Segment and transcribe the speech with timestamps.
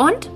[0.00, 0.30] und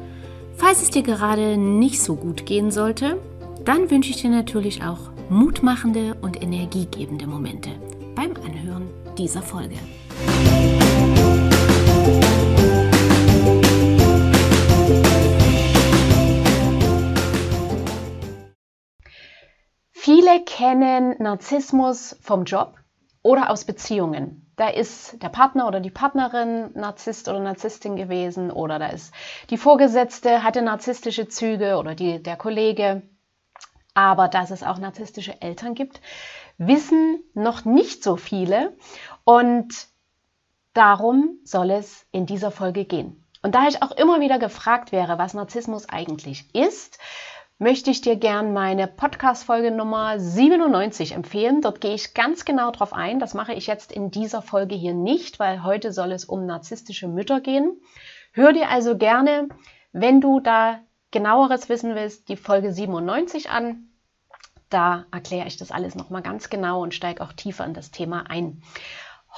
[0.57, 3.19] falls es dir gerade nicht so gut gehen sollte,
[3.65, 7.71] dann wünsche ich dir natürlich auch mutmachende und energiegebende Momente
[8.15, 9.77] beim Anhören dieser Folge.
[19.93, 22.75] Viele kennen Narzissmus vom Job
[23.23, 28.79] oder aus Beziehungen da ist der Partner oder die Partnerin Narzisst oder Narzisstin gewesen oder
[28.79, 29.13] da ist
[29.51, 33.03] die Vorgesetzte hatte narzisstische Züge oder die, der Kollege.
[33.95, 36.01] Aber dass es auch narzisstische Eltern gibt,
[36.59, 38.77] wissen noch nicht so viele
[39.25, 39.87] und
[40.73, 43.25] darum soll es in dieser Folge gehen.
[43.43, 46.99] Und da ich auch immer wieder gefragt wäre, was Narzissmus eigentlich ist,
[47.59, 51.61] möchte ich dir gern meine Podcast-Folge Nummer 97 empfehlen.
[51.61, 53.21] Dort gehe ich ganz genau drauf ein.
[53.21, 57.07] Das mache ich jetzt in dieser Folge hier nicht, weil heute soll es um narzisstische
[57.07, 57.81] Mütter gehen.
[58.33, 59.49] Hör dir also gerne,
[59.93, 60.81] wenn du da
[61.13, 63.89] genaueres wissen willst, die Folge 97 an.
[64.69, 68.25] Da erkläre ich das alles nochmal ganz genau und steige auch tiefer in das Thema
[68.29, 68.63] ein.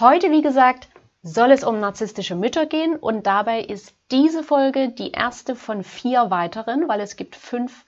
[0.00, 0.88] Heute, wie gesagt,
[1.26, 6.30] soll es um narzisstische Mütter gehen und dabei ist diese Folge die erste von vier
[6.30, 7.84] weiteren, weil es gibt fünf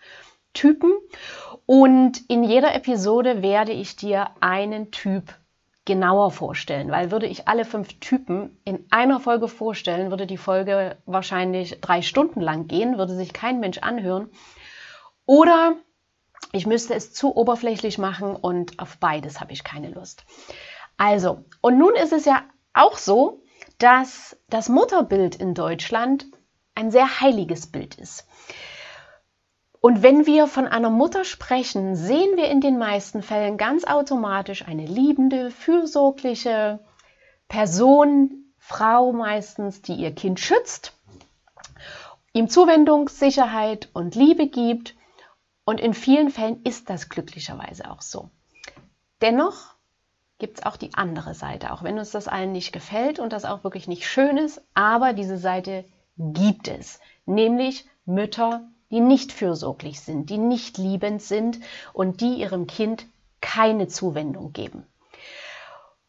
[0.55, 0.93] Typen
[1.65, 5.35] und in jeder Episode werde ich dir einen Typ
[5.85, 10.97] genauer vorstellen, weil würde ich alle fünf Typen in einer Folge vorstellen, würde die Folge
[11.07, 14.31] wahrscheinlich drei Stunden lang gehen, würde sich kein Mensch anhören.
[15.27, 15.77] Oder
[16.53, 20.25] ich müsste es zu oberflächlich machen und auf beides habe ich keine Lust.
[20.97, 22.43] Also, und nun ist es ja
[22.79, 23.43] auch so,
[23.79, 26.27] dass das Mutterbild in Deutschland
[26.75, 28.27] ein sehr heiliges Bild ist.
[29.81, 34.67] Und wenn wir von einer Mutter sprechen, sehen wir in den meisten Fällen ganz automatisch
[34.67, 36.81] eine liebende, fürsorgliche
[37.47, 40.93] Person, Frau meistens, die ihr Kind schützt,
[42.33, 44.97] ihm Zuwendung, Sicherheit und Liebe gibt.
[45.65, 48.31] Und in vielen Fällen ist das glücklicherweise auch so.
[49.21, 49.75] Dennoch
[50.39, 53.45] gibt es auch die andere Seite, auch wenn uns das allen nicht gefällt und das
[53.45, 55.85] auch wirklich nicht schön ist, aber diese Seite
[56.17, 61.59] gibt es, nämlich Mütter, die nicht fürsorglich sind, die nicht liebend sind
[61.93, 63.07] und die ihrem Kind
[63.41, 64.87] keine Zuwendung geben.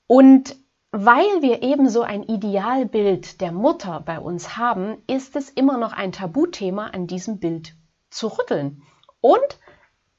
[0.07, 0.55] Und
[0.91, 6.11] weil wir ebenso ein Idealbild der Mutter bei uns haben, ist es immer noch ein
[6.11, 7.75] Tabuthema, an diesem Bild
[8.09, 8.81] zu rütteln
[9.21, 9.59] und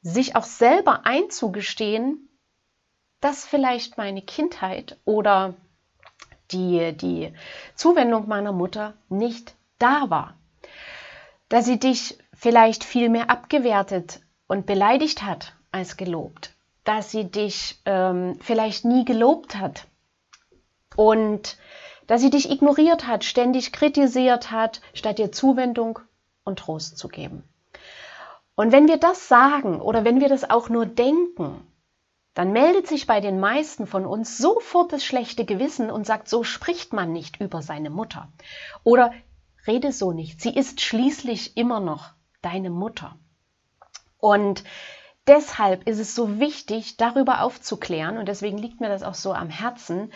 [0.02, 2.29] sich auch selber einzugestehen,
[3.20, 5.54] dass vielleicht meine Kindheit oder
[6.52, 7.32] die, die
[7.74, 10.34] Zuwendung meiner Mutter nicht da war.
[11.48, 16.54] Dass sie dich vielleicht viel mehr abgewertet und beleidigt hat als gelobt.
[16.84, 19.86] Dass sie dich ähm, vielleicht nie gelobt hat.
[20.96, 21.58] Und
[22.06, 26.00] dass sie dich ignoriert hat, ständig kritisiert hat, statt dir Zuwendung
[26.42, 27.44] und Trost zu geben.
[28.56, 31.64] Und wenn wir das sagen oder wenn wir das auch nur denken,
[32.34, 36.44] dann meldet sich bei den meisten von uns sofort das schlechte Gewissen und sagt, so
[36.44, 38.32] spricht man nicht über seine Mutter.
[38.84, 39.12] Oder
[39.66, 43.16] rede so nicht, sie ist schließlich immer noch deine Mutter.
[44.18, 44.64] Und
[45.26, 49.48] deshalb ist es so wichtig, darüber aufzuklären und deswegen liegt mir das auch so am
[49.48, 50.12] Herzen,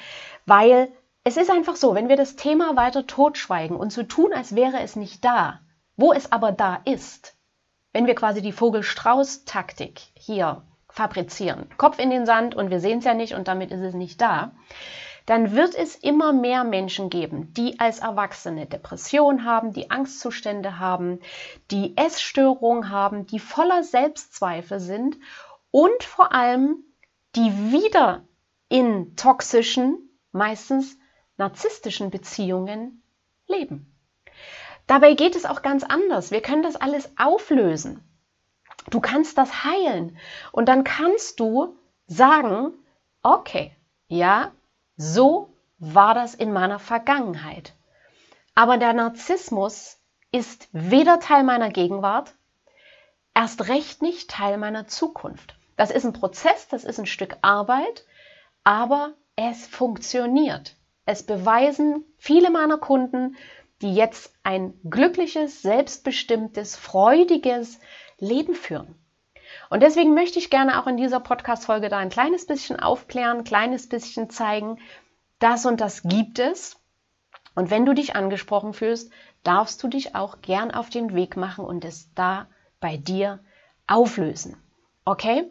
[0.47, 0.93] weil
[1.25, 4.81] es ist einfach so, wenn wir das Thema weiter totschweigen und so tun, als wäre
[4.81, 5.61] es nicht da,
[5.97, 7.37] wo es aber da ist,
[7.93, 10.63] wenn wir quasi die Vogel-Strauß-Taktik hier
[10.95, 11.69] fabrizieren.
[11.77, 14.21] Kopf in den Sand und wir sehen es ja nicht und damit ist es nicht
[14.21, 14.53] da.
[15.27, 21.19] Dann wird es immer mehr Menschen geben, die als Erwachsene Depression haben, die Angstzustände haben,
[21.73, 25.17] die Essstörungen haben, die voller Selbstzweifel sind
[25.73, 26.85] und vor allem
[27.35, 28.23] die wieder
[28.69, 30.97] in toxischen, meistens
[31.39, 33.03] narzisstischen Beziehungen
[33.49, 33.93] leben.
[34.87, 36.31] Dabei geht es auch ganz anders.
[36.31, 38.01] Wir können das alles auflösen.
[38.91, 40.19] Du kannst das heilen
[40.53, 41.77] und dann kannst du
[42.07, 42.73] sagen,
[43.23, 43.75] okay,
[44.09, 44.53] ja,
[44.97, 47.75] so war das in meiner Vergangenheit.
[48.55, 49.99] Aber der Narzissmus
[50.31, 52.35] ist weder Teil meiner Gegenwart,
[53.35, 55.57] erst recht nicht Teil meiner Zukunft.
[55.77, 58.05] Das ist ein Prozess, das ist ein Stück Arbeit,
[58.63, 60.77] aber es funktioniert.
[61.07, 63.37] Es beweisen viele meiner Kunden,
[63.83, 67.81] die jetzt ein glückliches, selbstbestimmtes, freudiges
[68.25, 68.95] Leben führen.
[69.71, 73.45] Und deswegen möchte ich gerne auch in dieser Podcast-Folge da ein kleines bisschen aufklären, ein
[73.45, 74.79] kleines bisschen zeigen,
[75.39, 76.77] das und das gibt es.
[77.55, 79.13] Und wenn du dich angesprochen fühlst,
[79.43, 82.47] darfst du dich auch gern auf den Weg machen und es da
[82.81, 83.41] bei dir
[83.87, 84.57] auflösen.
[85.05, 85.45] Okay?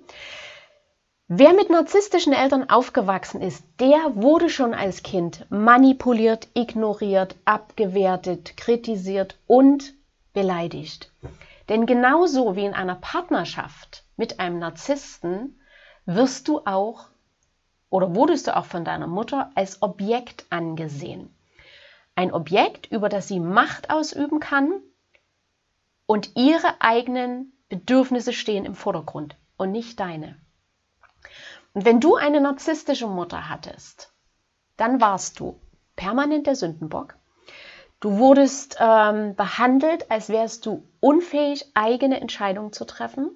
[1.28, 9.40] Wer mit narzisstischen Eltern aufgewachsen ist, der wurde schon als Kind manipuliert, ignoriert, abgewertet, kritisiert
[9.48, 9.94] und
[10.34, 11.12] beleidigt.
[11.69, 15.60] Denn genauso wie in einer Partnerschaft mit einem Narzissten
[16.06, 17.10] wirst du auch
[17.89, 21.33] oder wurdest du auch von deiner Mutter als Objekt angesehen.
[22.15, 24.81] Ein Objekt, über das sie Macht ausüben kann
[26.06, 30.38] und ihre eigenen Bedürfnisse stehen im Vordergrund und nicht deine.
[31.74, 34.13] Und wenn du eine narzisstische Mutter hattest,
[34.77, 35.60] dann warst du
[35.95, 37.15] permanent der Sündenbock.
[38.00, 43.30] Du wurdest ähm, behandelt, als wärst du unfähig, eigene Entscheidungen zu treffen.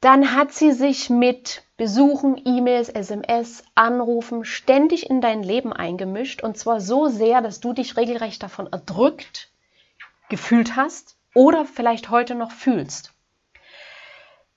[0.00, 6.56] Dann hat sie sich mit Besuchen, E-Mails, SMS, Anrufen ständig in dein Leben eingemischt und
[6.56, 9.50] zwar so sehr, dass du dich regelrecht davon erdrückt
[10.28, 13.12] gefühlt hast oder vielleicht heute noch fühlst.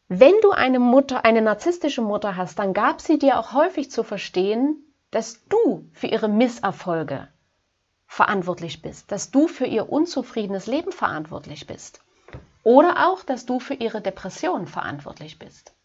[0.08, 4.04] Wenn du eine Mutter, eine narzisstische Mutter hast, dann gab sie dir auch häufig zu
[4.04, 4.78] verstehen,
[5.12, 7.28] dass du für ihre Misserfolge
[8.10, 12.02] verantwortlich bist, dass du für ihr unzufriedenes Leben verantwortlich bist
[12.64, 15.76] oder auch, dass du für ihre Depression verantwortlich bist.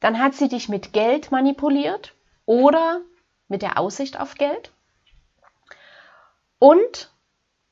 [0.00, 2.14] Dann hat sie dich mit Geld manipuliert
[2.46, 3.02] oder
[3.46, 4.72] mit der Aussicht auf Geld.
[6.58, 7.12] Und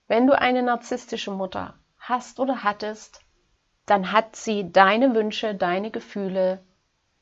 [0.07, 3.21] wenn du eine narzisstische Mutter hast oder hattest,
[3.87, 6.63] dann hat sie deine Wünsche, deine Gefühle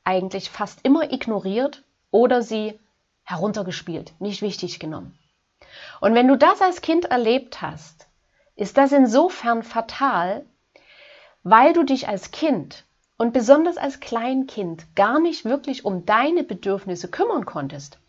[0.03, 2.77] eigentlich fast immer ignoriert oder sie
[3.23, 5.17] heruntergespielt, nicht wichtig genommen.
[5.99, 8.07] Und wenn du das als Kind erlebt hast,
[8.55, 10.45] ist das insofern fatal,
[11.43, 12.85] weil du dich als Kind
[13.17, 17.99] und besonders als Kleinkind gar nicht wirklich um deine Bedürfnisse kümmern konntest.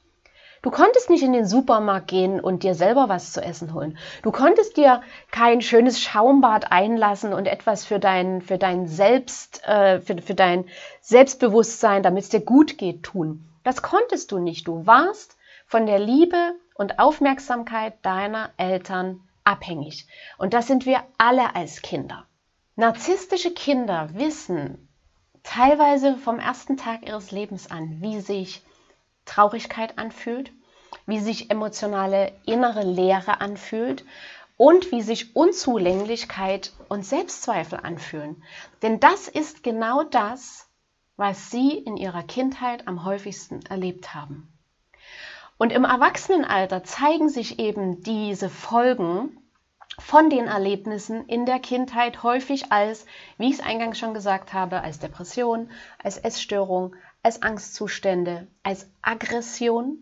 [0.62, 3.99] Du konntest nicht in den Supermarkt gehen und dir selber was zu essen holen.
[4.23, 10.00] Du konntest dir kein schönes Schaumbad einlassen und etwas für dein, für dein Selbst, äh,
[10.00, 10.67] für, für dein
[11.00, 13.49] Selbstbewusstsein, damit es dir gut geht, tun.
[13.65, 14.69] Das konntest du nicht.
[14.69, 15.37] Du warst
[15.67, 20.07] von der Liebe und Aufmerksamkeit deiner Eltern abhängig.
[20.39, 22.27] Und das sind wir alle als Kinder.
[22.77, 24.89] Narzisstische Kinder wissen
[25.43, 28.63] teilweise vom ersten Tag ihres Lebens an, wie sich
[29.25, 30.53] Traurigkeit anfühlt,
[31.07, 34.05] wie sich emotionale innere Leere anfühlt
[34.57, 38.43] und wie sich Unzulänglichkeit und Selbstzweifel anfühlen.
[38.83, 40.69] Denn das ist genau das,
[41.17, 44.52] was sie in ihrer Kindheit am häufigsten erlebt haben.
[45.62, 49.38] Und im Erwachsenenalter zeigen sich eben diese Folgen
[49.97, 53.06] von den Erlebnissen in der Kindheit häufig als,
[53.38, 55.70] wie ich es eingangs schon gesagt habe, als Depression,
[56.03, 59.99] als Essstörung, als Angstzustände, als Aggression.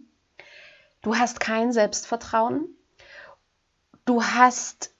[1.02, 2.64] Du hast kein Selbstvertrauen.
[4.06, 4.94] Du hast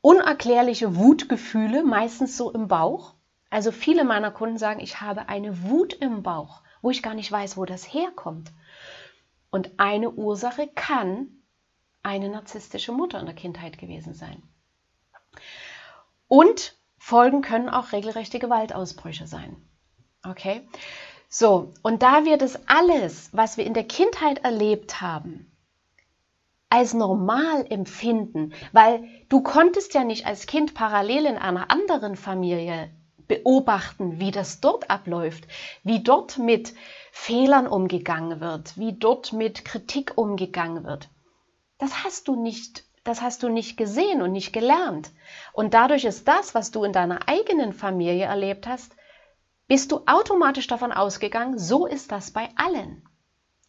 [0.00, 3.16] unerklärliche Wutgefühle, meistens so im Bauch.
[3.50, 7.30] Also viele meiner Kunden sagen, ich habe eine Wut im Bauch, wo ich gar nicht
[7.30, 8.50] weiß, wo das herkommt.
[9.50, 11.42] Und eine Ursache kann
[12.02, 14.42] eine narzisstische Mutter in der Kindheit gewesen sein.
[16.28, 19.56] Und Folgen können auch regelrechte Gewaltausbrüche sein.
[20.24, 20.68] Okay?
[21.28, 25.50] So, und da wir das alles, was wir in der Kindheit erlebt haben,
[26.68, 32.90] als normal empfinden, weil du konntest ja nicht als Kind parallel in einer anderen Familie
[33.30, 35.46] beobachten, wie das dort abläuft,
[35.84, 36.74] wie dort mit
[37.12, 41.08] Fehlern umgegangen wird, wie dort mit Kritik umgegangen wird.
[41.78, 45.12] Das hast du nicht, das hast du nicht gesehen und nicht gelernt.
[45.52, 48.96] Und dadurch ist das, was du in deiner eigenen Familie erlebt hast,
[49.68, 53.08] bist du automatisch davon ausgegangen, so ist das bei allen.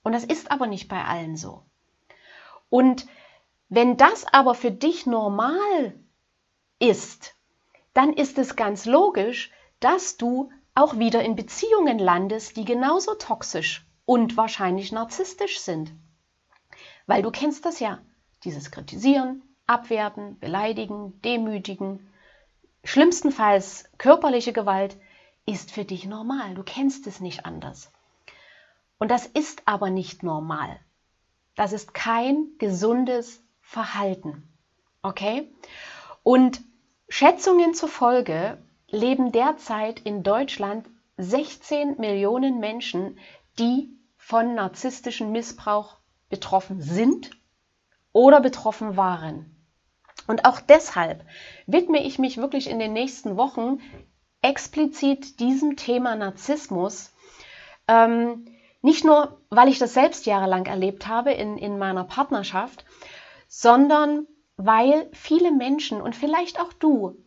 [0.02, 1.66] Und das ist aber nicht bei allen so.
[2.72, 3.06] Und
[3.70, 5.94] wenn das aber für dich normal
[6.80, 7.36] ist,
[7.94, 13.86] dann ist es ganz logisch, dass du auch wieder in Beziehungen landest, die genauso toxisch
[14.06, 15.92] und wahrscheinlich narzisstisch sind.
[17.08, 18.00] Weil du kennst das ja,
[18.44, 22.10] dieses Kritisieren, Abwerten, Beleidigen, Demütigen,
[22.84, 24.98] schlimmstenfalls körperliche Gewalt,
[25.46, 26.56] ist für dich normal.
[26.56, 27.92] Du kennst es nicht anders.
[28.98, 30.80] Und das ist aber nicht normal.
[31.56, 34.48] Das ist kein gesundes Verhalten.
[35.02, 35.52] Okay?
[36.24, 36.62] Und
[37.12, 40.88] Schätzungen zufolge leben derzeit in Deutschland
[41.18, 43.20] 16 Millionen Menschen,
[43.60, 45.98] die von narzisstischem Missbrauch
[46.30, 47.32] betroffen sind
[48.14, 49.54] oder betroffen waren.
[50.28, 51.26] Und auch deshalb
[51.68, 53.82] widme ich mich wirklich in den nächsten Wochen
[54.42, 57.14] explizit diesem Thema Narzissmus.
[57.90, 58.46] Ähm,
[58.82, 62.86] nicht nur, weil ich das selbst jahrelang erlebt habe in, in meiner Partnerschaft,
[63.50, 64.28] sondern
[64.58, 67.18] weil viele Menschen und vielleicht auch du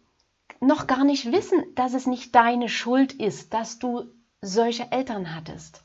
[0.61, 4.05] noch gar nicht wissen, dass es nicht deine Schuld ist, dass du
[4.41, 5.85] solche Eltern hattest.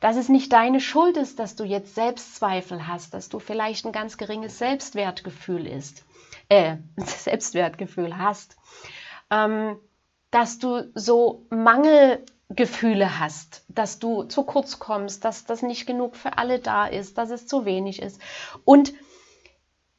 [0.00, 3.92] Dass es nicht deine Schuld ist, dass du jetzt Selbstzweifel hast, dass du vielleicht ein
[3.92, 6.04] ganz geringes Selbstwertgefühl ist,
[6.48, 8.56] äh, Selbstwertgefühl hast,
[9.30, 9.78] ähm,
[10.30, 16.38] dass du so Mangelgefühle hast, dass du zu kurz kommst, dass das nicht genug für
[16.38, 18.20] alle da ist, dass es zu wenig ist.
[18.64, 18.94] Und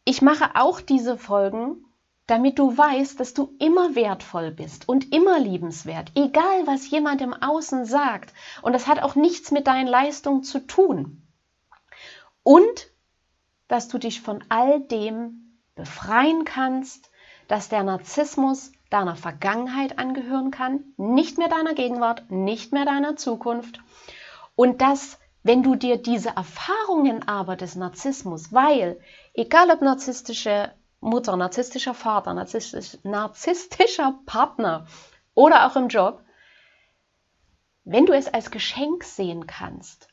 [0.05, 1.85] ich mache auch diese Folgen,
[2.27, 7.33] damit du weißt, dass du immer wertvoll bist und immer liebenswert, egal was jemand im
[7.33, 8.33] Außen sagt.
[8.61, 11.27] Und das hat auch nichts mit deinen Leistungen zu tun.
[12.43, 12.87] Und
[13.67, 17.11] dass du dich von all dem befreien kannst,
[17.47, 23.79] dass der Narzissmus deiner Vergangenheit angehören kann, nicht mehr deiner Gegenwart, nicht mehr deiner Zukunft.
[24.55, 28.99] Und dass, wenn du dir diese Erfahrungen aber des Narzissmus, weil,
[29.33, 34.85] egal ob narzisstische Mutter, narzisstischer Vater, narzisstisch, narzisstischer Partner
[35.33, 36.23] oder auch im Job,
[37.83, 40.07] wenn du es als Geschenk sehen kannst,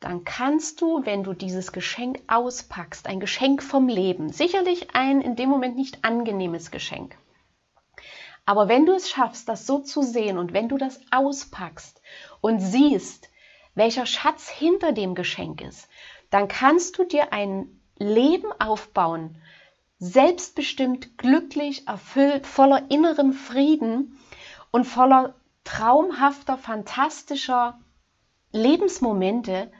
[0.00, 5.36] dann kannst du, wenn du dieses Geschenk auspackst, ein Geschenk vom Leben, sicherlich ein in
[5.36, 7.16] dem Moment nicht angenehmes Geschenk.
[8.46, 12.02] Aber wenn du es schaffst, das so zu sehen und wenn du das auspackst
[12.40, 13.30] und siehst,
[13.74, 15.88] welcher Schatz hinter dem Geschenk ist,
[16.30, 19.36] dann kannst du dir ein Leben aufbauen,
[19.98, 24.18] selbstbestimmt, glücklich, erfüllt, voller innerem Frieden
[24.70, 25.34] und voller
[25.64, 27.78] traumhafter, fantastischer
[28.52, 29.72] Lebensmomente,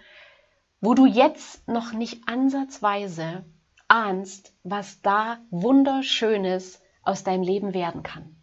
[0.81, 3.45] wo du jetzt noch nicht ansatzweise
[3.89, 8.37] ahnst, was da wunderschönes aus deinem Leben werden kann.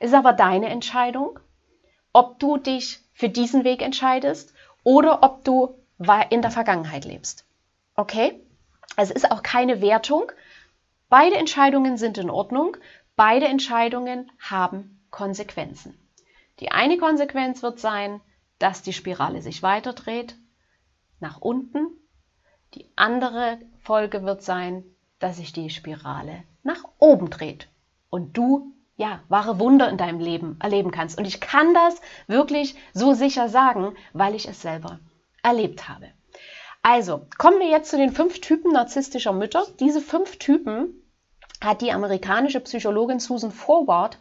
[0.00, 1.40] Ist aber deine Entscheidung,
[2.12, 5.74] ob du dich für diesen Weg entscheidest oder ob du
[6.30, 7.46] in der Vergangenheit lebst.
[7.96, 8.40] Okay?
[8.96, 10.32] Es ist auch keine Wertung,
[11.10, 12.76] Beide Entscheidungen sind in Ordnung,
[13.16, 15.98] beide Entscheidungen haben Konsequenzen.
[16.60, 18.20] Die eine Konsequenz wird sein,
[18.58, 20.36] dass die Spirale sich weiterdreht
[21.18, 21.86] nach unten.
[22.74, 24.84] Die andere Folge wird sein,
[25.18, 27.68] dass sich die Spirale nach oben dreht
[28.10, 31.16] und du ja wahre Wunder in deinem Leben erleben kannst.
[31.16, 34.98] Und ich kann das wirklich so sicher sagen, weil ich es selber
[35.42, 36.10] erlebt habe.
[36.82, 39.66] Also, kommen wir jetzt zu den fünf Typen narzisstischer Mütter.
[39.80, 40.94] Diese fünf Typen
[41.60, 44.18] hat die amerikanische Psychologin Susan Forward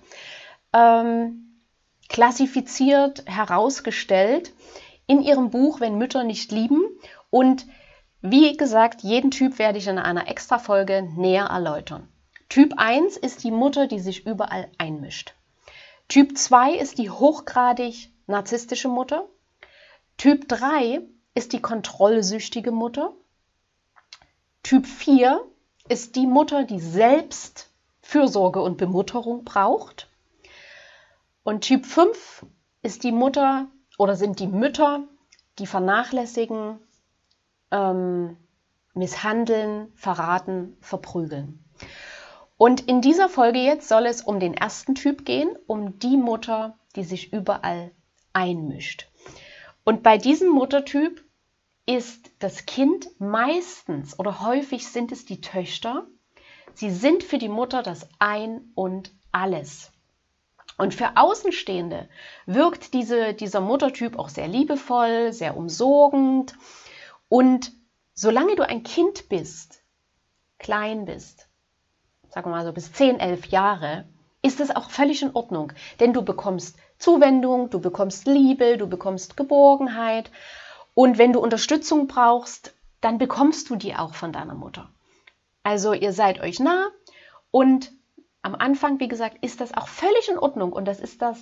[0.73, 1.63] ähm,
[2.09, 4.53] klassifiziert, herausgestellt
[5.05, 6.81] in ihrem Buch Wenn Mütter nicht lieben.
[7.29, 7.65] Und
[8.21, 12.07] wie gesagt, jeden Typ werde ich in einer Extra-Folge näher erläutern.
[12.49, 15.33] Typ 1 ist die Mutter, die sich überall einmischt.
[16.07, 19.27] Typ 2 ist die hochgradig narzisstische Mutter.
[20.17, 21.01] Typ 3
[21.37, 23.13] ist die kontrollsüchtige Mutter.
[24.63, 25.45] Typ 4
[25.87, 27.69] ist die Mutter, die selbst
[28.01, 30.09] Fürsorge und Bemutterung braucht.
[31.43, 32.43] Und Typ 5
[32.81, 33.67] ist die Mutter
[33.99, 35.03] oder sind die Mütter,
[35.59, 36.79] die vernachlässigen,
[37.69, 38.35] ähm,
[38.95, 41.63] misshandeln, verraten, verprügeln.
[42.57, 46.79] Und in dieser Folge jetzt soll es um den ersten Typ gehen, um die Mutter,
[46.95, 47.91] die sich überall
[48.33, 49.07] einmischt.
[49.83, 51.23] Und bei diesem Muttertyp
[51.87, 56.05] ist das Kind meistens oder häufig sind es die Töchter.
[56.73, 59.91] Sie sind für die Mutter das Ein und alles.
[60.77, 62.07] Und für Außenstehende
[62.45, 66.53] wirkt diese, dieser Muttertyp auch sehr liebevoll, sehr umsorgend.
[67.29, 67.71] Und
[68.13, 69.81] solange du ein Kind bist,
[70.59, 71.47] klein bist,
[72.29, 74.05] sagen wir mal so bis 10, 11 Jahre,
[74.43, 75.71] ist es auch völlig in Ordnung.
[75.99, 80.29] Denn du bekommst Zuwendung, du bekommst Liebe, du bekommst Geborgenheit.
[80.97, 84.89] Und wenn du Unterstützung brauchst, dann bekommst du die auch von deiner Mutter.
[85.61, 86.87] Also ihr seid euch nah
[87.51, 87.91] und
[88.41, 91.37] am Anfang, wie gesagt, ist das auch völlig in Ordnung und das ist das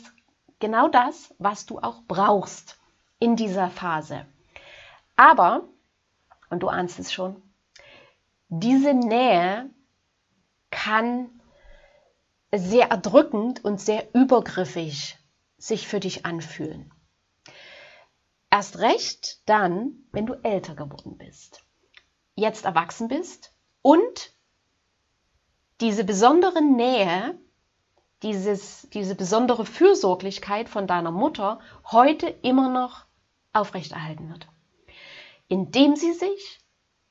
[0.60, 2.78] genau das, was du auch brauchst
[3.20, 4.26] in dieser Phase.
[5.16, 5.64] Aber,
[6.50, 7.42] und du ahnst es schon,
[8.50, 9.70] diese Nähe
[10.70, 11.30] kann
[12.54, 15.18] sehr erdrückend und sehr übergriffig
[15.58, 16.92] sich für dich anfühlen.
[18.56, 21.62] Erst recht dann, wenn du älter geworden bist,
[22.36, 24.32] jetzt erwachsen bist und
[25.82, 27.38] diese besondere Nähe,
[28.24, 31.60] dieses, diese besondere Fürsorglichkeit von deiner Mutter
[31.92, 33.04] heute immer noch
[33.52, 34.48] aufrechterhalten wird,
[35.50, 36.62] indem sie sich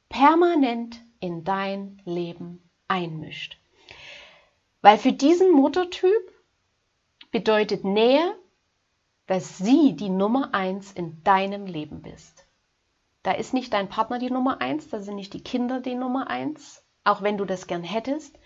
[0.08, 3.58] permanent in dein Leben einmischt.
[4.80, 6.32] Weil für diesen Muttertyp
[7.32, 8.34] bedeutet Nähe,
[9.26, 12.46] dass sie die Nummer eins in deinem Leben bist.
[13.22, 16.28] Da ist nicht dein Partner die Nummer eins, da sind nicht die Kinder die Nummer
[16.28, 18.38] eins, auch wenn du das gern hättest.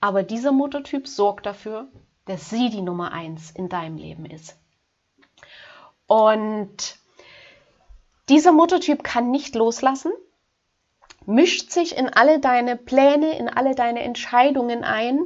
[0.00, 1.90] Aber dieser Muttertyp sorgt dafür,
[2.26, 4.58] dass sie die Nummer eins in deinem Leben ist.
[6.06, 6.98] Und
[8.28, 10.12] dieser Muttertyp kann nicht loslassen,
[11.24, 15.20] mischt sich in alle deine Pläne, in alle deine Entscheidungen ein.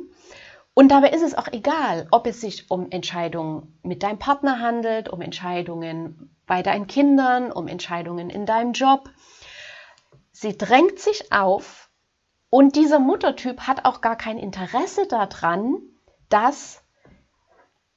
[0.75, 5.11] Und dabei ist es auch egal, ob es sich um Entscheidungen mit deinem Partner handelt,
[5.11, 9.11] um Entscheidungen bei deinen Kindern, um Entscheidungen in deinem Job.
[10.33, 11.91] Sie drängt sich auf
[12.49, 15.77] und dieser Muttertyp hat auch gar kein Interesse daran,
[16.31, 16.83] dass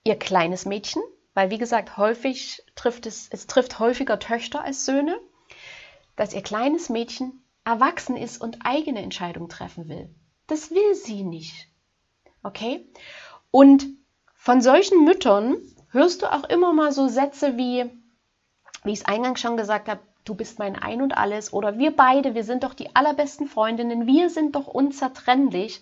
[0.03, 1.01] ihr kleines Mädchen,
[1.33, 5.17] weil wie gesagt, häufig trifft es, es trifft häufiger Töchter als Söhne,
[6.17, 10.13] dass ihr kleines Mädchen erwachsen ist und eigene Entscheidungen treffen will.
[10.47, 11.69] Das will sie nicht.
[12.45, 12.85] Okay?
[13.49, 13.87] Und
[14.35, 15.57] von solchen Müttern
[15.89, 17.85] hörst du auch immer mal so Sätze wie,
[18.83, 21.95] wie ich es eingangs schon gesagt habe, du bist mein Ein und alles oder wir
[21.95, 25.81] beide, wir sind doch die allerbesten Freundinnen, wir sind doch unzertrennlich.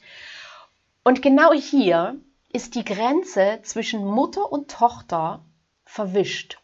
[1.03, 2.15] Und genau hier
[2.53, 5.43] ist die Grenze zwischen Mutter und Tochter
[5.83, 6.59] verwischt.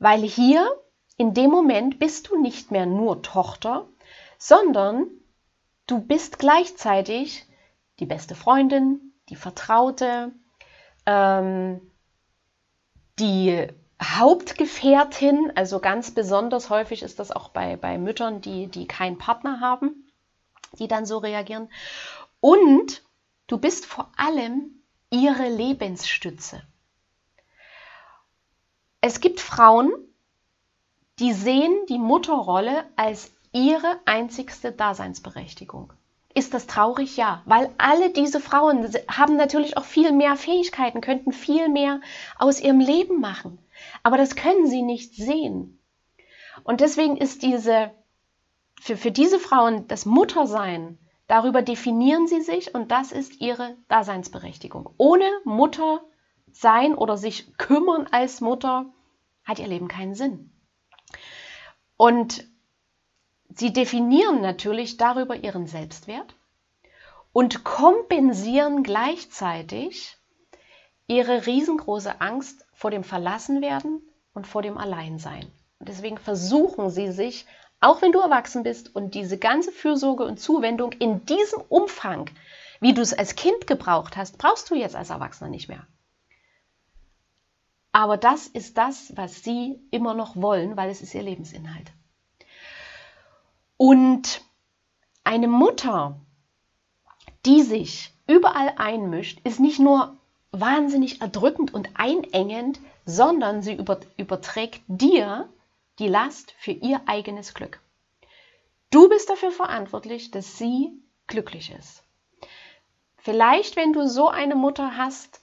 [0.00, 0.66] Weil hier,
[1.16, 3.86] in dem Moment, bist du nicht mehr nur Tochter,
[4.36, 5.06] sondern
[5.86, 7.46] du bist gleichzeitig
[8.00, 10.32] die beste Freundin, die Vertraute,
[11.06, 11.80] ähm,
[13.18, 13.68] die
[14.02, 19.60] Hauptgefährtin, also ganz besonders häufig ist das auch bei, bei Müttern, die, die keinen Partner
[19.60, 20.10] haben,
[20.78, 21.68] die dann so reagieren.
[22.40, 23.02] Und
[23.46, 26.62] du bist vor allem ihre Lebensstütze.
[29.02, 29.92] Es gibt Frauen,
[31.18, 35.92] die sehen die Mutterrolle als ihre einzigste Daseinsberechtigung.
[36.32, 37.16] Ist das traurig?
[37.16, 42.00] Ja, weil alle diese Frauen haben natürlich auch viel mehr Fähigkeiten, könnten viel mehr
[42.38, 43.58] aus ihrem Leben machen.
[44.02, 45.80] Aber das können sie nicht sehen.
[46.62, 47.90] Und deswegen ist diese,
[48.80, 54.90] für, für diese Frauen das Muttersein, darüber definieren sie sich und das ist ihre Daseinsberechtigung.
[54.98, 56.00] Ohne Mutter
[56.52, 58.86] sein oder sich kümmern als Mutter
[59.44, 60.52] hat ihr Leben keinen Sinn.
[61.96, 62.49] Und
[63.54, 66.34] sie definieren natürlich darüber ihren Selbstwert
[67.32, 70.16] und kompensieren gleichzeitig
[71.06, 75.50] ihre riesengroße Angst vor dem Verlassenwerden und vor dem Alleinsein.
[75.78, 77.46] Und deswegen versuchen sie sich,
[77.80, 82.30] auch wenn du erwachsen bist und diese ganze Fürsorge und Zuwendung in diesem Umfang,
[82.80, 85.86] wie du es als Kind gebraucht hast, brauchst du jetzt als Erwachsener nicht mehr.
[87.92, 91.90] Aber das ist das, was sie immer noch wollen, weil es ist ihr Lebensinhalt.
[93.82, 94.42] Und
[95.24, 96.20] eine Mutter,
[97.46, 100.18] die sich überall einmischt, ist nicht nur
[100.52, 103.82] wahnsinnig erdrückend und einengend, sondern sie
[104.18, 105.48] überträgt dir
[105.98, 107.80] die Last für ihr eigenes Glück.
[108.90, 110.92] Du bist dafür verantwortlich, dass sie
[111.26, 112.02] glücklich ist.
[113.16, 115.40] Vielleicht, wenn du so eine Mutter hast,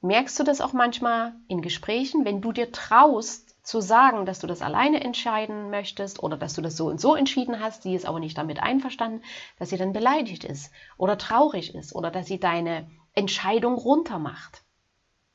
[0.00, 4.46] merkst du das auch manchmal in Gesprächen, wenn du dir traust, zu sagen, dass du
[4.46, 8.06] das alleine entscheiden möchtest oder dass du das so und so entschieden hast, sie ist
[8.06, 9.22] aber nicht damit einverstanden,
[9.58, 14.64] dass sie dann beleidigt ist oder traurig ist oder dass sie deine Entscheidung runtermacht,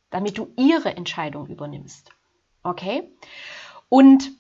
[0.10, 2.10] damit du ihre Entscheidung übernimmst.
[2.64, 3.16] Okay?
[3.88, 4.32] Und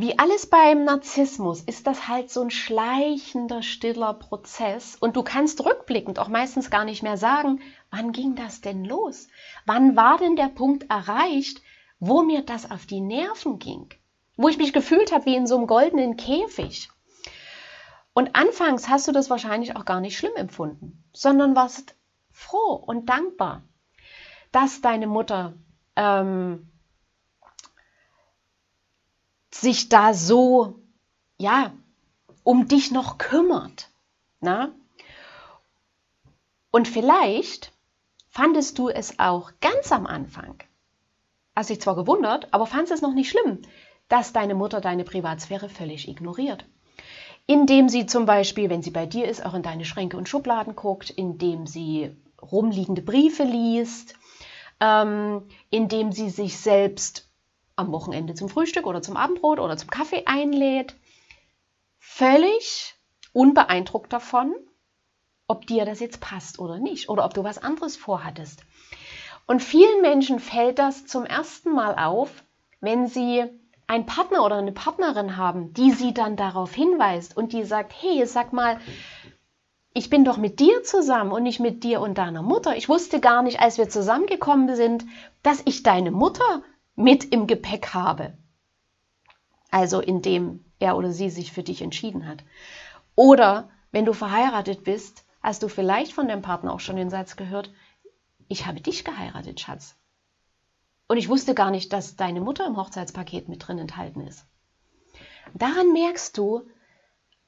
[0.00, 5.64] wie alles beim Narzissmus ist das halt so ein schleichender, stiller Prozess und du kannst
[5.64, 9.26] rückblickend auch meistens gar nicht mehr sagen, wann ging das denn los?
[9.66, 11.62] Wann war denn der Punkt erreicht,
[11.98, 13.88] wo mir das auf die Nerven ging?
[14.36, 16.88] Wo ich mich gefühlt habe wie in so einem goldenen Käfig.
[18.12, 21.96] Und anfangs hast du das wahrscheinlich auch gar nicht schlimm empfunden, sondern warst
[22.30, 23.64] froh und dankbar,
[24.52, 25.54] dass deine Mutter
[25.96, 26.70] ähm,
[29.50, 30.80] sich da so,
[31.38, 31.72] ja,
[32.42, 33.90] um dich noch kümmert.
[34.40, 34.72] Na?
[36.70, 37.72] Und vielleicht
[38.28, 40.62] fandest du es auch ganz am Anfang,
[41.56, 43.62] hast dich zwar gewundert, aber fandest es noch nicht schlimm,
[44.08, 46.64] dass deine Mutter deine Privatsphäre völlig ignoriert.
[47.46, 50.76] Indem sie zum Beispiel, wenn sie bei dir ist, auch in deine Schränke und Schubladen
[50.76, 54.14] guckt, indem sie rumliegende Briefe liest,
[54.80, 57.27] ähm, indem sie sich selbst
[57.78, 60.94] am Wochenende zum Frühstück oder zum Abendbrot oder zum Kaffee einlädt,
[61.98, 62.94] völlig
[63.32, 64.54] unbeeindruckt davon,
[65.46, 68.64] ob dir das jetzt passt oder nicht oder ob du was anderes vorhattest.
[69.46, 72.30] Und vielen Menschen fällt das zum ersten Mal auf,
[72.80, 73.44] wenn sie
[73.86, 78.26] einen Partner oder eine Partnerin haben, die sie dann darauf hinweist und die sagt, hey,
[78.26, 78.78] sag mal,
[79.94, 82.76] ich bin doch mit dir zusammen und nicht mit dir und deiner Mutter.
[82.76, 85.06] Ich wusste gar nicht, als wir zusammengekommen sind,
[85.42, 86.62] dass ich deine Mutter
[86.98, 88.36] mit im Gepäck habe.
[89.70, 92.44] Also indem er oder sie sich für dich entschieden hat.
[93.14, 97.36] Oder wenn du verheiratet bist, hast du vielleicht von deinem Partner auch schon den Satz
[97.36, 97.72] gehört,
[98.48, 99.96] ich habe dich geheiratet, Schatz.
[101.06, 104.44] Und ich wusste gar nicht, dass deine Mutter im Hochzeitspaket mit drin enthalten ist.
[105.54, 106.68] Daran merkst du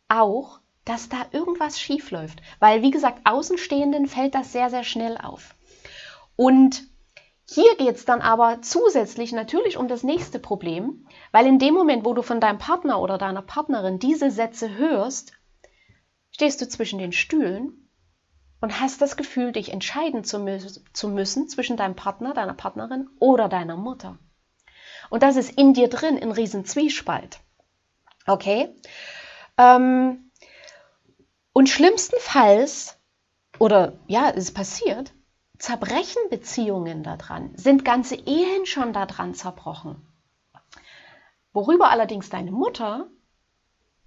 [0.09, 2.41] auch, dass da irgendwas schief läuft.
[2.59, 5.55] Weil, wie gesagt, Außenstehenden fällt das sehr, sehr schnell auf.
[6.37, 6.90] Und
[7.53, 12.05] hier geht es dann aber zusätzlich natürlich um das nächste Problem, weil in dem Moment,
[12.05, 15.33] wo du von deinem Partner oder deiner Partnerin diese Sätze hörst,
[16.31, 17.91] stehst du zwischen den Stühlen
[18.61, 20.61] und hast das Gefühl, dich entscheiden zu, mü
[20.93, 24.17] zu müssen zwischen deinem Partner, deiner Partnerin oder deiner Mutter.
[25.09, 27.41] Und das ist in dir drin ein riesen Zwiespalt.
[28.29, 28.77] Okay?
[29.59, 30.31] Ähm,
[31.53, 32.97] und schlimmstenfalls,
[33.59, 35.13] oder ja, es passiert,
[35.61, 40.03] zerbrechen Beziehungen daran, sind ganze Ehen schon daran zerbrochen.
[41.53, 43.09] Worüber allerdings deine Mutter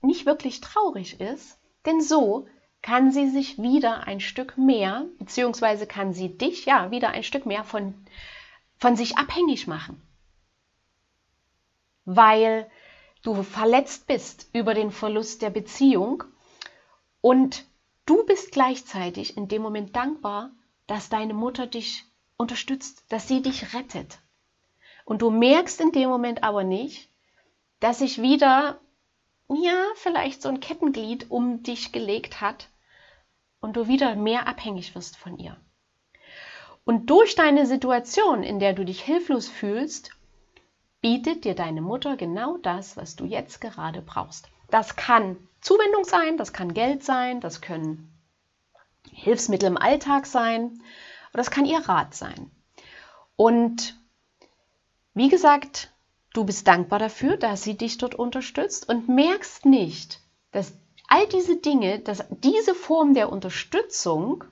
[0.02, 2.48] nicht wirklich traurig ist, denn so
[2.82, 7.46] kann sie sich wieder ein Stück mehr, beziehungsweise kann sie dich ja wieder ein Stück
[7.46, 7.94] mehr von,
[8.78, 10.02] von sich abhängig machen.
[12.04, 12.70] Weil
[13.22, 16.24] du verletzt bist über den Verlust der Beziehung
[17.22, 17.64] und
[18.06, 20.52] du bist gleichzeitig in dem Moment dankbar,
[20.88, 22.06] dass deine Mutter dich
[22.38, 24.20] unterstützt, dass sie dich rettet.
[25.06, 27.10] Und du merkst in dem Moment aber nicht,
[27.80, 28.80] dass sich wieder,
[29.50, 32.70] ja, vielleicht so ein Kettenglied um dich gelegt hat
[33.60, 35.58] und du wieder mehr abhängig wirst von ihr.
[36.86, 40.12] Und durch deine Situation, in der du dich hilflos fühlst,
[41.02, 44.50] bietet dir deine Mutter genau das, was du jetzt gerade brauchst.
[44.70, 48.13] Das kann Zuwendung sein, das kann Geld sein, das können
[49.12, 50.82] Hilfsmittel im Alltag sein
[51.32, 52.52] oder das kann ihr Rat sein.
[53.36, 54.00] Und
[55.14, 55.92] wie gesagt,
[56.34, 60.20] du bist dankbar dafür, dass sie dich dort unterstützt und merkst nicht,
[60.52, 60.74] dass
[61.08, 64.44] all diese Dinge, dass diese Form der Unterstützung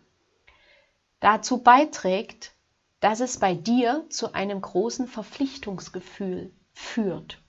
[1.20, 2.54] dazu beiträgt,
[3.00, 7.42] dass es bei dir zu einem großen Verpflichtungsgefühl führt.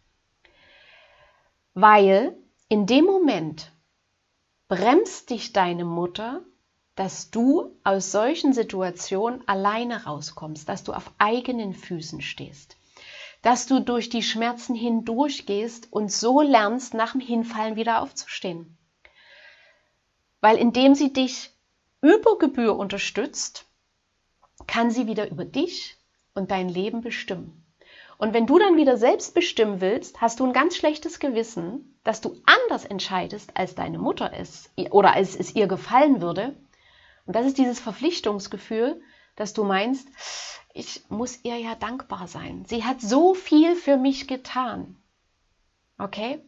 [1.75, 2.37] Weil
[2.69, 3.71] in dem Moment
[4.69, 6.43] bremst dich deine Mutter,
[6.95, 12.77] dass du aus solchen Situationen alleine rauskommst, dass du auf eigenen Füßen stehst,
[13.41, 18.77] dass du durch die Schmerzen hindurchgehst und so lernst, nach dem Hinfallen wieder aufzustehen.
[20.41, 21.51] Weil indem sie dich
[22.03, 23.65] über Gebühr unterstützt,
[24.67, 25.97] kann sie wieder über dich
[26.35, 27.63] und dein Leben bestimmen.
[28.19, 32.21] Und wenn du dann wieder selbst bestimmen willst, hast du ein ganz schlechtes Gewissen, dass
[32.21, 36.55] du anders entscheidest, als deine Mutter es oder als es ihr gefallen würde.
[37.27, 39.01] Und das ist dieses Verpflichtungsgefühl,
[39.37, 40.09] dass du meinst,
[40.75, 42.65] ich muss ihr ja dankbar sein.
[42.67, 44.97] Sie hat so viel für mich getan.
[45.99, 46.41] Okay?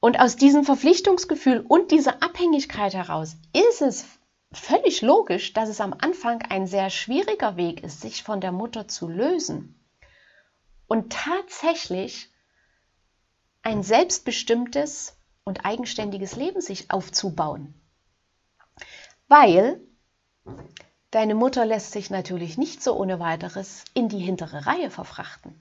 [0.00, 4.06] Und aus diesem Verpflichtungsgefühl und dieser Abhängigkeit heraus ist es
[4.52, 8.88] völlig logisch, dass es am Anfang ein sehr schwieriger Weg ist, sich von der Mutter
[8.88, 9.80] zu lösen
[10.86, 12.30] und tatsächlich
[13.62, 17.74] ein selbstbestimmtes und eigenständiges Leben sich aufzubauen.
[19.28, 19.80] Weil
[21.10, 25.60] deine Mutter lässt sich natürlich nicht so ohne weiteres in die hintere Reihe verfrachten.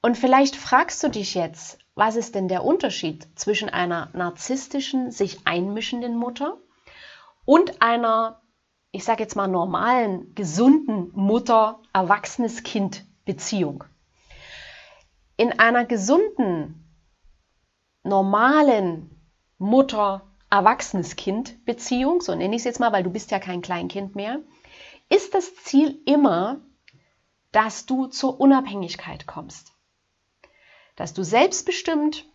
[0.00, 5.46] Und vielleicht fragst du dich jetzt, was ist denn der Unterschied zwischen einer narzisstischen, sich
[5.46, 6.56] einmischenden Mutter
[7.44, 8.42] und einer
[8.92, 13.84] ich sage jetzt mal, normalen, gesunden Mutter-erwachsenes Kind-Beziehung.
[15.38, 16.84] In einer gesunden,
[18.04, 19.10] normalen
[19.56, 20.31] Mutter-erwachsenes
[21.16, 24.40] Kind-Beziehung, so nenne ich es jetzt mal, weil du bist ja kein Kleinkind mehr,
[25.08, 26.60] ist das Ziel immer,
[27.52, 29.72] dass du zur Unabhängigkeit kommst.
[30.94, 32.26] Dass du selbstbestimmt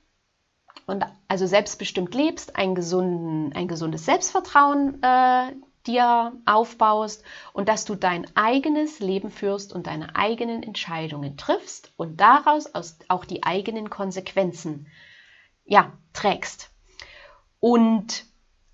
[0.88, 5.54] und also selbstbestimmt lebst, ein, gesunden, ein gesundes Selbstvertrauen äh,
[5.86, 12.20] dir aufbaust und dass du dein eigenes Leben führst und deine eigenen Entscheidungen triffst und
[12.20, 12.72] daraus
[13.08, 14.88] auch die eigenen Konsequenzen
[15.66, 16.72] ja, trägst.
[17.60, 18.26] Und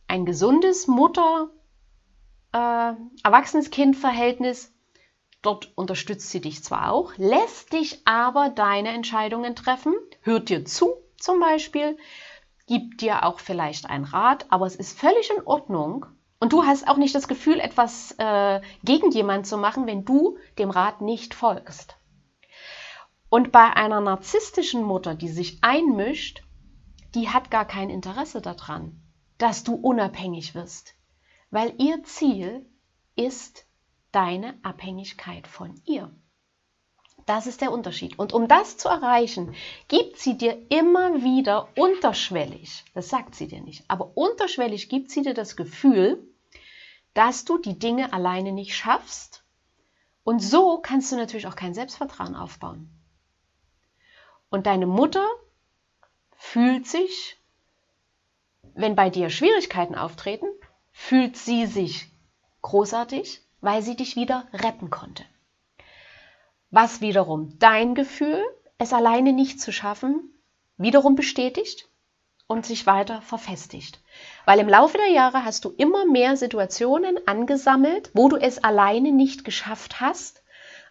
[0.07, 1.49] ein gesundes Mutter,
[2.51, 2.93] äh,
[5.41, 10.93] dort unterstützt sie dich zwar auch, lässt dich aber deine Entscheidungen treffen, hört dir zu
[11.17, 11.97] zum Beispiel,
[12.67, 16.05] gibt dir auch vielleicht einen Rat, aber es ist völlig in Ordnung,
[16.43, 20.37] und du hast auch nicht das Gefühl, etwas äh, gegen jemanden zu machen, wenn du
[20.57, 21.95] dem Rat nicht folgst.
[23.29, 26.43] Und bei einer narzisstischen Mutter, die sich einmischt,
[27.15, 29.01] die hat gar kein Interesse daran,
[29.37, 30.95] dass du unabhängig wirst,
[31.51, 32.65] weil ihr Ziel
[33.15, 33.65] ist
[34.11, 36.11] deine Abhängigkeit von ihr.
[37.25, 38.19] Das ist der Unterschied.
[38.19, 39.55] Und um das zu erreichen,
[39.87, 45.21] gibt sie dir immer wieder unterschwellig, das sagt sie dir nicht, aber unterschwellig gibt sie
[45.21, 46.27] dir das Gefühl,
[47.13, 49.43] dass du die Dinge alleine nicht schaffst.
[50.23, 52.89] Und so kannst du natürlich auch kein Selbstvertrauen aufbauen.
[54.49, 55.25] Und deine Mutter
[56.51, 57.37] fühlt sich,
[58.75, 60.47] wenn bei dir Schwierigkeiten auftreten,
[60.91, 62.09] fühlt sie sich
[62.61, 65.23] großartig, weil sie dich wieder retten konnte
[66.73, 68.43] was wiederum dein Gefühl,
[68.79, 70.33] es alleine nicht zu schaffen,
[70.77, 71.87] wiederum bestätigt
[72.47, 74.01] und sich weiter verfestigt.
[74.45, 79.11] Weil im Laufe der Jahre hast du immer mehr Situationen angesammelt, wo du es alleine
[79.11, 80.41] nicht geschafft hast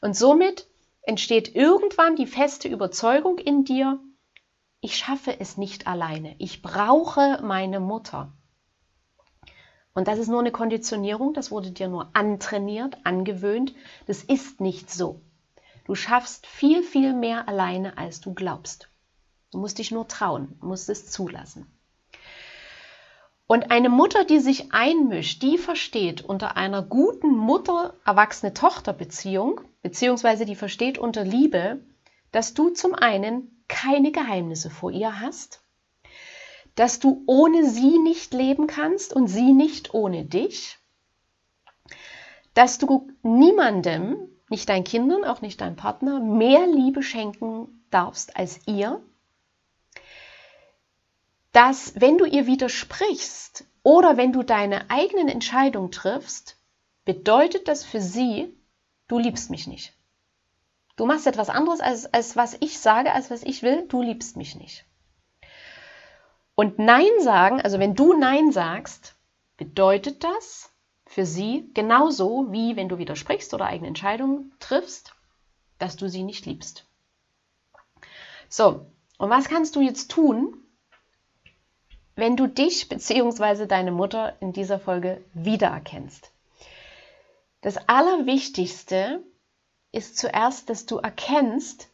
[0.00, 0.68] und somit
[1.02, 3.98] entsteht irgendwann die feste Überzeugung in dir,
[4.82, 8.32] ich schaffe es nicht alleine, ich brauche meine Mutter.
[9.94, 13.74] Und das ist nur eine Konditionierung, das wurde dir nur antrainiert, angewöhnt,
[14.06, 15.20] das ist nicht so.
[15.84, 18.88] Du schaffst viel, viel mehr alleine, als du glaubst.
[19.52, 21.70] Du musst dich nur trauen, musst es zulassen.
[23.46, 30.98] Und eine Mutter, die sich einmischt, die versteht unter einer guten Mutter-Erwachsene-Tochter-Beziehung, beziehungsweise die versteht
[30.98, 31.84] unter Liebe,
[32.32, 35.62] dass du zum einen keine Geheimnisse vor ihr hast,
[36.74, 40.78] dass du ohne sie nicht leben kannst und sie nicht ohne dich,
[42.52, 48.60] dass du niemandem nicht deinen Kindern, auch nicht deinem Partner, mehr Liebe schenken darfst als
[48.66, 49.02] ihr,
[51.52, 56.58] dass wenn du ihr widersprichst oder wenn du deine eigenen Entscheidungen triffst,
[57.06, 58.54] bedeutet das für sie,
[59.08, 59.94] du liebst mich nicht.
[61.02, 64.36] Du machst etwas anderes, als, als was ich sage, als was ich will, du liebst
[64.36, 64.84] mich nicht.
[66.54, 69.16] Und Nein sagen, also wenn du Nein sagst,
[69.56, 70.70] bedeutet das,
[71.04, 75.12] für sie genauso wie wenn du widersprichst oder eigene Entscheidungen triffst,
[75.80, 76.84] dass du sie nicht liebst.
[78.48, 78.86] So,
[79.18, 80.56] und was kannst du jetzt tun,
[82.14, 83.66] wenn du dich bzw.
[83.66, 86.30] deine Mutter in dieser Folge wiedererkennst?
[87.60, 89.24] Das Allerwichtigste
[89.92, 91.88] ist zuerst, dass du erkennst,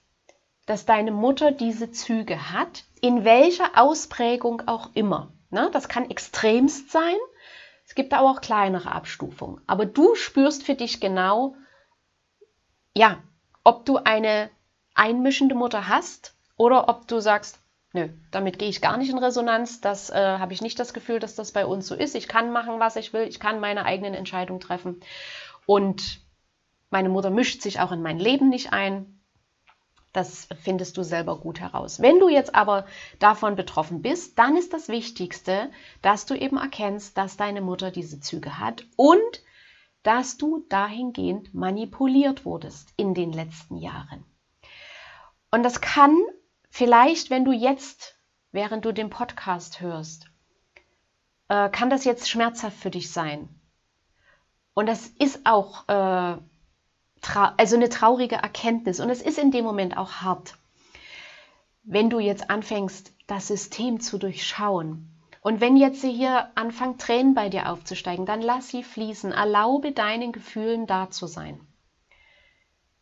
[0.67, 5.33] dass deine Mutter diese Züge hat, in welcher Ausprägung auch immer.
[5.51, 5.71] Ne?
[5.73, 7.17] Das kann extremst sein,
[7.89, 9.63] es gibt aber auch kleinere Abstufungen.
[9.67, 11.57] Aber du spürst für dich genau,
[12.95, 13.23] ja,
[13.65, 14.51] ob du eine
[14.95, 17.61] einmischende Mutter hast oder ob du sagst,
[17.95, 19.81] nö, damit gehe ich gar nicht in Resonanz.
[19.81, 22.15] Das äh, habe ich nicht das Gefühl, dass das bei uns so ist.
[22.15, 23.23] Ich kann machen, was ich will.
[23.23, 25.01] Ich kann meine eigenen Entscheidungen treffen.
[25.65, 26.21] Und
[26.91, 29.21] meine Mutter mischt sich auch in mein Leben nicht ein.
[30.13, 32.01] Das findest du selber gut heraus.
[32.01, 32.87] Wenn du jetzt aber
[33.19, 35.71] davon betroffen bist, dann ist das Wichtigste,
[36.01, 39.43] dass du eben erkennst, dass deine Mutter diese Züge hat und
[40.03, 44.25] dass du dahingehend manipuliert wurdest in den letzten Jahren.
[45.51, 46.17] Und das kann
[46.71, 48.19] vielleicht, wenn du jetzt,
[48.51, 50.27] während du den Podcast hörst,
[51.49, 53.49] äh, kann das jetzt schmerzhaft für dich sein.
[54.75, 56.39] Und das ist auch äh,
[57.57, 59.01] also eine traurige Erkenntnis.
[59.01, 60.57] Und es ist in dem Moment auch hart,
[61.83, 65.09] wenn du jetzt anfängst, das System zu durchschauen.
[65.41, 69.33] Und wenn jetzt hier anfangen, Tränen bei dir aufzusteigen, dann lass sie fließen.
[69.33, 71.61] Erlaube deinen Gefühlen da zu sein.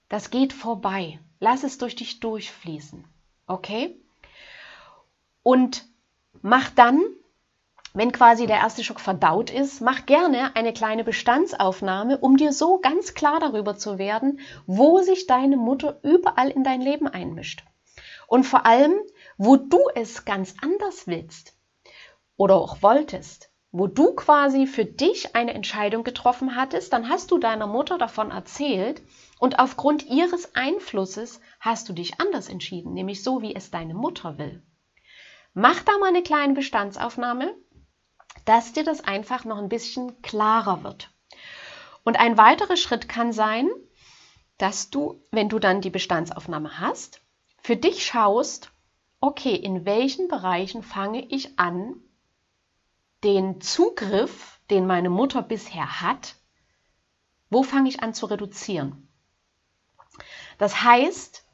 [0.09, 1.19] Das geht vorbei.
[1.41, 3.05] Lass es durch dich durchfließen.
[3.47, 3.97] Okay?
[5.43, 5.85] Und
[6.43, 7.03] mach dann
[7.97, 12.79] wenn quasi der erste Schock verdaut ist, mach gerne eine kleine Bestandsaufnahme, um dir so
[12.79, 17.65] ganz klar darüber zu werden, wo sich deine Mutter überall in dein Leben einmischt.
[18.27, 18.93] Und vor allem,
[19.39, 21.57] wo du es ganz anders willst
[22.37, 27.39] oder auch wolltest, wo du quasi für dich eine Entscheidung getroffen hattest, dann hast du
[27.39, 29.01] deiner Mutter davon erzählt
[29.39, 34.37] und aufgrund ihres Einflusses hast du dich anders entschieden, nämlich so, wie es deine Mutter
[34.37, 34.63] will.
[35.55, 37.55] Mach da mal eine kleine Bestandsaufnahme
[38.47, 41.11] dass dir das einfach noch ein bisschen klarer wird.
[42.05, 43.69] Und ein weiterer Schritt kann sein,
[44.57, 47.21] dass du, wenn du dann die Bestandsaufnahme hast,
[47.61, 48.71] für dich schaust,
[49.21, 51.97] okay, in welchen Bereichen fange ich an,
[53.25, 56.37] den Zugriff, den meine Mutter bisher hat,
[57.51, 59.09] wo fange ich an zu reduzieren?
[60.59, 61.45] Das heißt,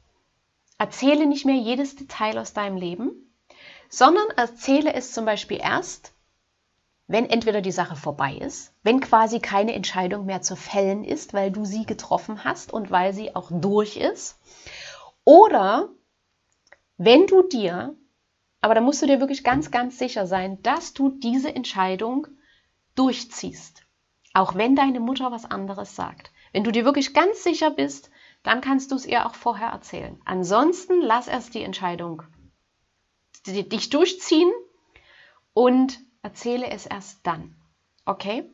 [0.77, 3.33] erzähle nicht mehr jedes Detail aus deinem Leben,
[3.89, 6.12] sondern erzähle es zum Beispiel erst,
[7.07, 11.51] wenn entweder die Sache vorbei ist, wenn quasi keine Entscheidung mehr zu fällen ist, weil
[11.51, 14.39] du sie getroffen hast und weil sie auch durch ist,
[15.25, 15.89] Oder
[16.97, 17.95] wenn du dir,
[18.61, 22.27] aber da musst du dir wirklich ganz, ganz sicher sein, dass du diese Entscheidung
[22.95, 23.85] durchziehst.
[24.33, 26.31] Auch wenn deine Mutter was anderes sagt.
[26.51, 28.09] Wenn du dir wirklich ganz sicher bist,
[28.43, 30.21] dann kannst du es ihr auch vorher erzählen.
[30.25, 32.23] Ansonsten lass erst die Entscheidung
[33.45, 34.51] dich durchziehen
[35.53, 37.55] und erzähle es erst dann.
[38.05, 38.49] Okay?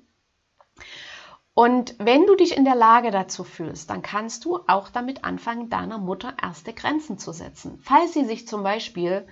[1.54, 5.70] Und wenn du dich in der Lage dazu fühlst, dann kannst du auch damit anfangen,
[5.70, 7.80] deiner Mutter erste Grenzen zu setzen.
[7.84, 9.28] Falls sie sich zum Beispiel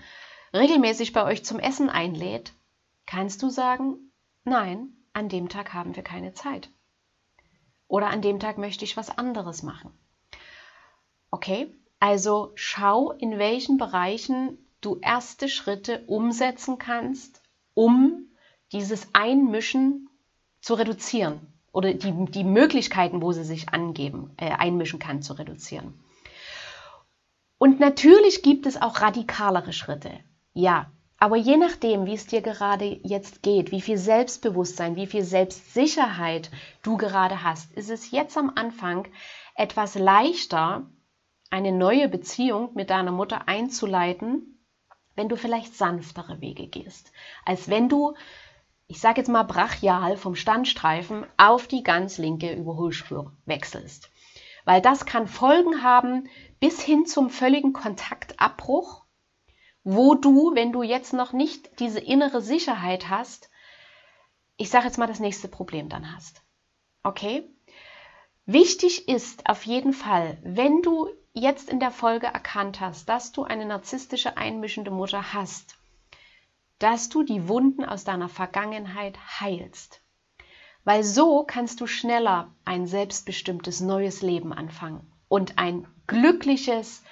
[0.54, 2.54] regelmäßig bei euch zum Essen einlädt,
[3.06, 4.12] kannst du sagen,
[4.44, 6.70] nein, an dem Tag haben wir keine Zeit.
[7.88, 9.98] Oder an dem Tag möchte ich was anderes machen.
[11.32, 17.42] Okay, also schau, in welchen Bereichen du erste Schritte umsetzen kannst,
[17.74, 18.27] um
[18.72, 20.10] dieses Einmischen
[20.62, 25.94] zu reduzieren oder die, die Möglichkeiten, wo sie sich angeben, äh, einmischen kann, zu reduzieren.
[27.58, 30.12] Und natürlich gibt es auch radikalere Schritte.
[30.54, 35.24] Ja, aber je nachdem, wie es dir gerade jetzt geht, wie viel Selbstbewusstsein, wie viel
[35.24, 36.52] Selbstsicherheit
[36.84, 39.08] du gerade hast, ist es jetzt am Anfang
[39.56, 40.88] etwas leichter,
[41.50, 44.60] eine neue Beziehung mit deiner Mutter einzuleiten,
[45.16, 47.12] wenn du vielleicht sanftere Wege gehst,
[47.46, 48.14] als wenn du,
[48.88, 54.10] ich sage jetzt mal brachial vom Standstreifen auf die ganz linke Überholspur wechselst.
[54.66, 59.04] Weil das kann Folgen haben bis hin zum völligen Kontaktabbruch,
[59.84, 63.50] wo du, wenn du jetzt noch nicht diese innere Sicherheit hast,
[64.58, 66.42] ich sage jetzt mal das nächste Problem dann hast.
[67.04, 67.50] Okay?
[68.46, 73.44] Wichtig ist auf jeden Fall, wenn du jetzt in der Folge erkannt hast, dass du
[73.44, 75.77] eine narzisstische einmischende Mutter hast,
[76.80, 80.02] dass du die Wunden aus deiner Vergangenheit heilst.
[80.84, 87.04] Weil so kannst du schneller ein selbstbestimmtes neues Leben anfangen und ein glückliches,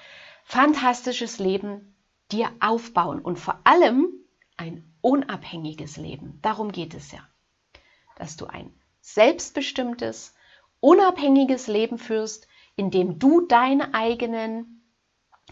[0.43, 1.95] fantastisches Leben
[2.31, 4.07] dir aufbauen und vor allem
[4.57, 6.39] ein unabhängiges Leben.
[6.41, 7.19] Darum geht es ja.
[8.15, 10.33] Dass du ein selbstbestimmtes,
[10.79, 14.83] unabhängiges Leben führst, in dem du deine eigenen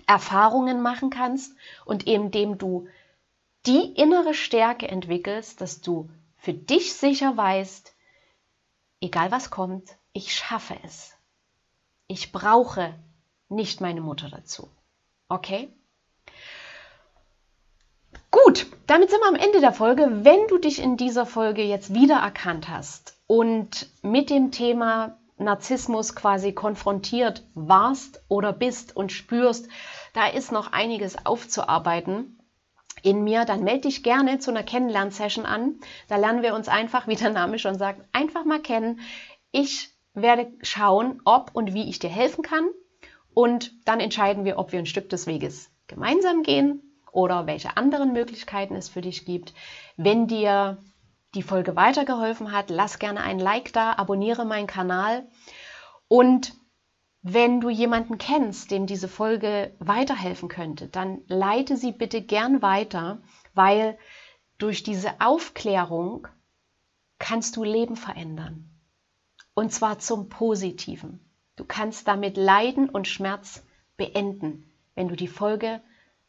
[0.07, 2.87] Erfahrungen machen kannst und indem du
[3.65, 7.95] die innere Stärke entwickelst, dass du für dich sicher weißt,
[8.99, 11.15] egal was kommt, ich schaffe es.
[12.07, 12.93] Ich brauche
[13.49, 14.69] nicht meine Mutter dazu.
[15.29, 15.73] Okay?
[18.29, 20.25] Gut, damit sind wir am Ende der Folge.
[20.25, 26.51] Wenn du dich in dieser Folge jetzt wiedererkannt hast und mit dem Thema Narzissmus quasi
[26.51, 29.69] konfrontiert warst oder bist und spürst,
[30.13, 32.37] da ist noch einiges aufzuarbeiten
[33.01, 35.79] in mir, dann melde dich gerne zu einer Kennenlernsession an.
[36.07, 38.99] Da lernen wir uns einfach, wie der Name schon sagt, einfach mal kennen.
[39.51, 42.67] Ich werde schauen, ob und wie ich dir helfen kann.
[43.33, 48.13] Und dann entscheiden wir, ob wir ein Stück des Weges gemeinsam gehen oder welche anderen
[48.13, 49.53] Möglichkeiten es für dich gibt.
[49.97, 50.77] Wenn dir
[51.35, 55.27] die Folge weitergeholfen hat, lass gerne ein Like da, abonniere meinen Kanal
[56.07, 56.53] und
[57.23, 63.21] wenn du jemanden kennst, dem diese Folge weiterhelfen könnte, dann leite sie bitte gern weiter,
[63.53, 63.97] weil
[64.57, 66.27] durch diese Aufklärung
[67.19, 68.69] kannst du Leben verändern.
[69.53, 71.21] Und zwar zum Positiven.
[71.55, 73.63] Du kannst damit Leiden und Schmerz
[73.95, 75.81] beenden, wenn du die Folge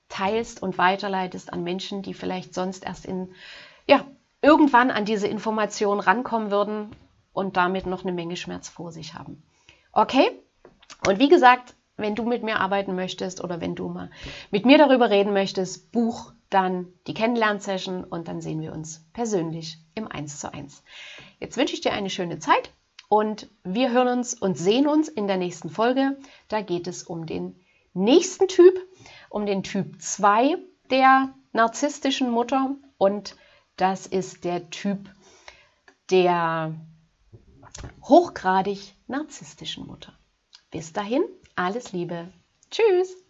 [0.08, 3.34] teilst und weiterleitest an Menschen, die vielleicht sonst erst in
[3.88, 4.06] ja,
[4.42, 6.94] irgendwann an diese Information rankommen würden
[7.32, 9.42] und damit noch eine Menge Schmerz vor sich haben.
[9.92, 10.30] Okay?
[11.06, 14.10] Und wie gesagt, wenn du mit mir arbeiten möchtest oder wenn du mal
[14.50, 19.78] mit mir darüber reden möchtest, buch dann die Kennenlernsession und dann sehen wir uns persönlich
[19.94, 20.82] im 1 zu 1.
[21.40, 22.72] Jetzt wünsche ich dir eine schöne Zeit
[23.08, 26.16] und wir hören uns und sehen uns in der nächsten Folge.
[26.48, 27.60] Da geht es um den
[27.92, 28.74] nächsten Typ,
[29.28, 30.56] um den Typ 2
[30.90, 33.36] der narzisstischen Mutter und
[33.76, 35.10] das ist der Typ
[36.10, 36.74] der
[38.02, 40.12] hochgradig narzisstischen Mutter.
[40.74, 41.22] Bis dahin,
[41.54, 42.32] alles Liebe.
[42.68, 43.23] Tschüss.